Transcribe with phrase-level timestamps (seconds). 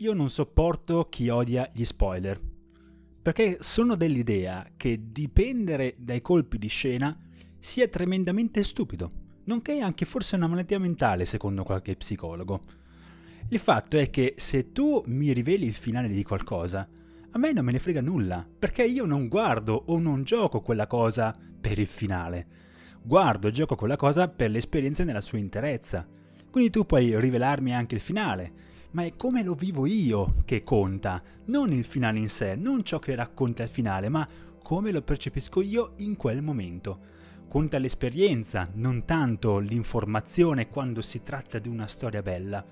[0.00, 2.40] io non sopporto chi odia gli spoiler.
[3.20, 7.14] Perché sono dell'idea che dipendere dai colpi di scena
[7.58, 9.10] sia tremendamente stupido,
[9.44, 12.62] nonché anche forse una malattia mentale secondo qualche psicologo.
[13.50, 16.88] Il fatto è che se tu mi riveli il finale di qualcosa,
[17.32, 20.86] a me non me ne frega nulla, perché io non guardo o non gioco quella
[20.86, 22.46] cosa per il finale.
[23.02, 26.08] Guardo e gioco quella cosa per l'esperienza nella sua interezza.
[26.50, 31.22] Quindi tu puoi rivelarmi anche il finale, ma è come lo vivo io che conta,
[31.46, 34.26] non il finale in sé, non ciò che racconta il finale, ma
[34.62, 37.08] come lo percepisco io in quel momento.
[37.48, 42.64] Conta l'esperienza, non tanto l'informazione quando si tratta di una storia bella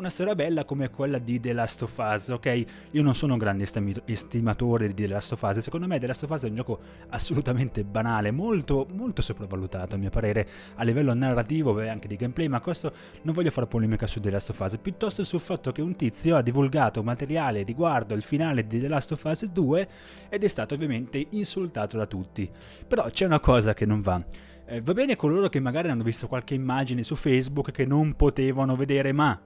[0.00, 2.64] una storia bella come quella di The Last of Us, ok?
[2.92, 3.66] Io non sono un grande
[4.06, 6.80] estimatore di The Last of Us, secondo me The Last of Us è un gioco
[7.10, 12.48] assolutamente banale, molto, molto sopravvalutato a mio parere, a livello narrativo e anche di gameplay,
[12.48, 15.82] ma questo non voglio fare polemica su The Last of Us, piuttosto sul fatto che
[15.82, 19.88] un tizio ha divulgato materiale riguardo il finale di The Last of Us 2
[20.30, 22.50] ed è stato ovviamente insultato da tutti.
[22.88, 24.24] Però c'è una cosa che non va.
[24.64, 28.76] Eh, va bene coloro che magari hanno visto qualche immagine su Facebook che non potevano
[28.76, 29.38] vedere, ma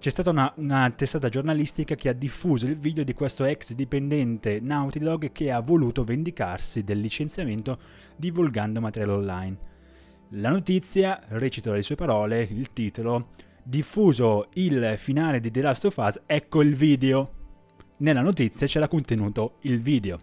[0.00, 4.58] c'è stata una, una, testata giornalistica che ha diffuso il video di questo ex dipendente
[4.58, 7.78] Naughty Dog che ha voluto vendicarsi del licenziamento
[8.16, 9.58] divulgando materiale online.
[10.30, 13.28] La notizia, recito le sue parole, il titolo,
[13.62, 17.32] diffuso il finale di The Last of Us, ecco il video.
[17.98, 20.18] Nella notizia c'era contenuto il video.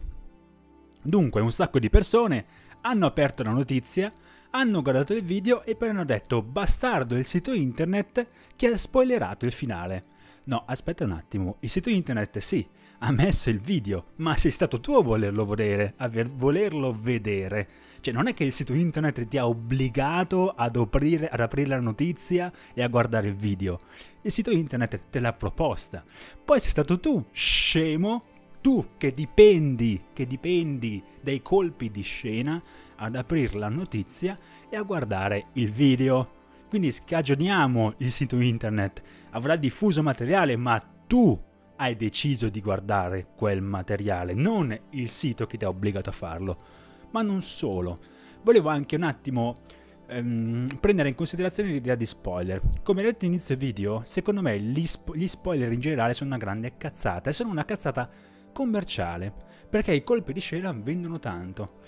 [1.03, 2.45] Dunque un sacco di persone
[2.81, 4.11] hanno aperto la notizia,
[4.52, 9.45] hanno guardato il video e poi hanno detto bastardo il sito internet che ha spoilerato
[9.45, 10.16] il finale.
[10.45, 12.66] No, aspetta un attimo, il sito internet sì,
[13.00, 17.67] ha messo il video, ma sei stato tu a volerlo vedere, a volerlo vedere.
[18.00, 21.80] Cioè non è che il sito internet ti ha obbligato ad aprire, ad aprire la
[21.80, 23.80] notizia e a guardare il video.
[24.22, 26.03] Il sito internet te l'ha proposta.
[26.44, 28.23] Poi sei stato tu, scemo,
[28.68, 32.62] tu che dipendi, che dipendi dai colpi di scena,
[32.98, 34.38] ad aprire la notizia
[34.70, 36.32] e a guardare il video.
[36.67, 41.39] Quindi scagioniamo il sito internet, avrà diffuso materiale, ma tu
[41.78, 46.58] hai deciso di guardare quel materiale, non il sito che ti ha obbligato a farlo.
[47.11, 47.99] Ma non solo,
[48.44, 49.61] volevo anche un attimo
[50.08, 52.61] ehm, prendere in considerazione l'idea di spoiler.
[52.84, 56.73] Come detto inizio video, secondo me gli, spo- gli spoiler in generale sono una grande
[56.76, 59.32] cazzata e sono una cazzata commerciale,
[59.70, 61.82] perché i colpi di scena vendono tanto.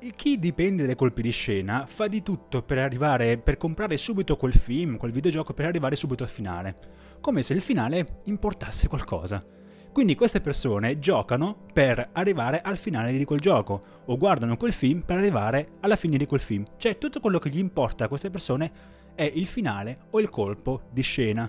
[0.00, 4.36] Eh, chi dipende dai colpi di scena fa di tutto per arrivare, per comprare subito
[4.36, 6.76] quel film, quel videogioco, per arrivare subito al finale.
[7.20, 9.44] Come se il finale importasse qualcosa.
[9.92, 15.02] Quindi queste persone giocano per arrivare al finale di quel gioco o guardano quel film
[15.02, 16.64] per arrivare alla fine di quel film.
[16.76, 18.72] Cioè tutto quello che gli importa a queste persone
[19.14, 21.48] è il finale o il colpo di scena.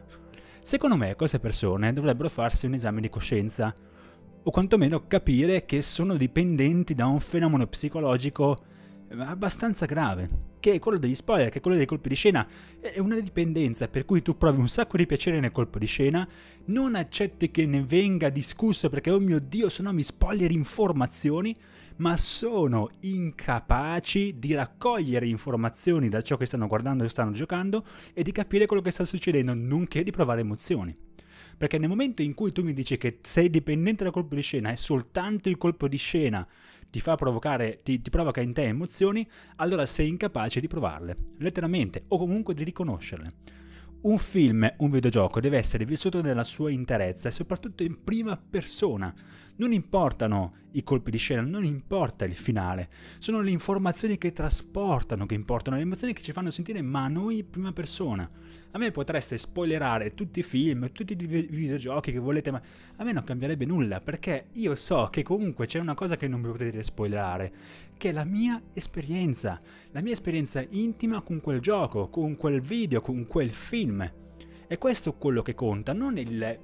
[0.62, 3.74] Secondo me queste persone dovrebbero farsi un esame di coscienza
[4.44, 8.64] o quantomeno capire che sono dipendenti da un fenomeno psicologico
[9.08, 10.30] eh, abbastanza grave,
[10.60, 12.48] che è quello degli spoiler, che è quello dei colpi di scena,
[12.80, 16.28] è una dipendenza per cui tu provi un sacco di piacere nel colpo di scena,
[16.66, 21.56] non accetti che ne venga discusso perché oh mio dio se no mi spoiler informazioni,
[21.98, 28.24] ma sono incapaci di raccogliere informazioni da ciò che stanno guardando e stanno giocando e
[28.24, 30.96] di capire quello che sta succedendo, nonché di provare emozioni.
[31.62, 34.72] Perché nel momento in cui tu mi dici che sei dipendente dal colpo di scena
[34.72, 36.44] e soltanto il colpo di scena
[36.90, 42.06] ti fa provocare, ti, ti provoca in te emozioni, allora sei incapace di provarle, letteralmente,
[42.08, 43.34] o comunque di riconoscerle.
[44.02, 49.14] Un film, un videogioco deve essere vissuto nella sua interezza e soprattutto in prima persona.
[49.58, 52.90] Non importano i colpi di scena, non importa il finale,
[53.20, 57.38] sono le informazioni che trasportano che importano, le emozioni che ci fanno sentire ma noi
[57.38, 58.28] in prima persona.
[58.74, 62.62] A me potreste spoilerare tutti i film, tutti i videogiochi che volete, ma
[62.96, 66.40] a me non cambierebbe nulla, perché io so che comunque c'è una cosa che non
[66.40, 67.52] mi potete spoilerare,
[67.98, 69.60] che è la mia esperienza,
[69.92, 74.10] la mia esperienza intima con quel gioco, con quel video, con quel film.
[74.68, 76.60] E questo è quello che conta, non il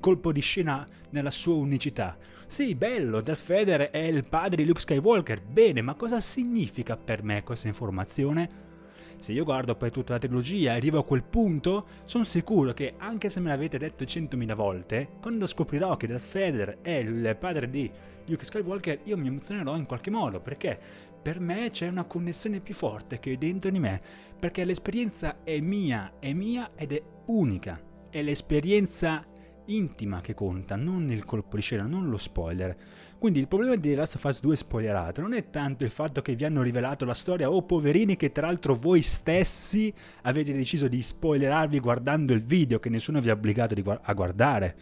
[0.00, 2.18] colpo di scena nella sua unicità.
[2.48, 7.22] Sì, bello, Darth Vader è il padre di Luke Skywalker, bene, ma cosa significa per
[7.22, 8.72] me questa informazione?
[9.18, 12.94] Se io guardo poi tutta la trilogia e arrivo a quel punto, sono sicuro che
[12.98, 17.70] anche se me l'avete detto centomila volte, quando scoprirò che Darth Vader è il padre
[17.70, 17.90] di
[18.26, 20.78] Luke Skywalker, io mi emozionerò in qualche modo, perché
[21.22, 24.00] per me c'è una connessione più forte che dentro di me,
[24.38, 27.80] perché l'esperienza è mia, è mia ed è unica.
[28.10, 29.24] È l'esperienza
[29.66, 32.76] intima che conta, non il colpo di scena, non lo spoiler.
[33.18, 36.20] Quindi il problema di The Last of Us 2 spoilerato non è tanto il fatto
[36.20, 40.52] che vi hanno rivelato la storia, o oh, poverini che tra l'altro voi stessi avete
[40.52, 44.76] deciso di spoilerarvi guardando il video che nessuno vi ha obbligato gu- a guardare.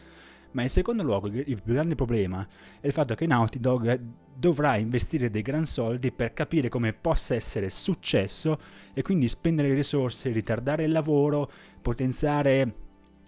[0.53, 2.47] Ma in secondo luogo il più grande problema
[2.81, 4.01] è il fatto che Naughty Dog
[4.35, 8.59] dovrà investire dei gran soldi per capire come possa essere successo
[8.93, 11.51] e quindi spendere risorse, ritardare il lavoro,
[11.81, 12.82] potenziare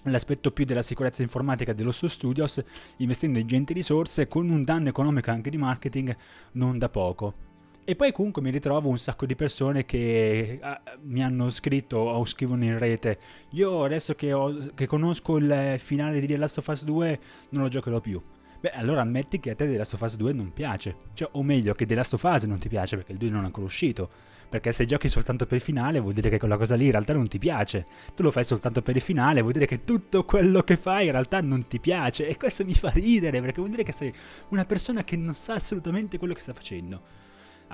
[0.05, 2.63] l'aspetto più della sicurezza informatica dello suo studios,
[2.99, 6.17] investendo ingenti risorse con un danno economico anche di marketing
[6.53, 7.53] non da poco.
[7.87, 12.25] E poi comunque mi ritrovo un sacco di persone che uh, mi hanno scritto o
[12.25, 13.19] scrivono in rete
[13.51, 17.21] io adesso che, ho, che, conosco il finale di The Last of Us 2
[17.51, 18.21] non lo giocherò più.
[18.65, 20.97] Beh, allora ammetti che a te The Last of Us 2 non piace.
[21.13, 23.43] Cioè, o meglio, che The Last of Us non ti piace perché il 2 non
[23.43, 24.09] è ancora uscito.
[24.49, 27.13] Perché se giochi soltanto per il finale vuol dire che quella cosa lì in realtà
[27.13, 27.85] non ti piace.
[28.15, 31.13] Tu lo fai soltanto per il finale, vuol dire che tutto quello che fai in
[31.13, 32.27] realtà non ti piace.
[32.27, 34.11] E questo mi fa ridere perché vuol dire che sei
[34.49, 37.03] una persona che non sa assolutamente quello che sta facendo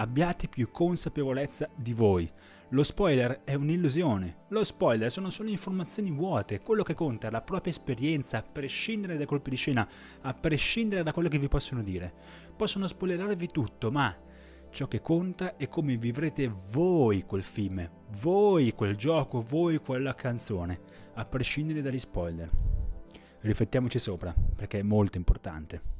[0.00, 2.30] abbiate più consapevolezza di voi.
[2.70, 4.44] Lo spoiler è un'illusione.
[4.48, 6.60] Lo spoiler sono solo informazioni vuote.
[6.60, 9.86] Quello che conta è la propria esperienza, a prescindere dai colpi di scena,
[10.22, 12.12] a prescindere da quello che vi possono dire.
[12.56, 14.16] Possono spoilerarvi tutto, ma
[14.70, 17.88] ciò che conta è come vivrete voi quel film,
[18.20, 20.80] voi quel gioco, voi quella canzone,
[21.14, 22.48] a prescindere dagli spoiler.
[23.40, 25.99] Riflettiamoci sopra, perché è molto importante.